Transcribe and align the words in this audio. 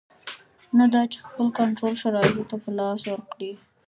نه 0.77 0.85
دا 0.93 1.01
چې 1.11 1.17
خپل 1.27 1.47
کنټرول 1.59 1.93
شرایطو 2.01 2.43
ته 2.49 2.55
په 2.63 2.69
لاس 2.79 2.99
ورکړي. 3.09 3.51